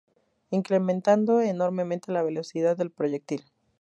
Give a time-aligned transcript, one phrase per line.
[0.49, 3.43] Incrementando enormemente la velocidad del proyectil.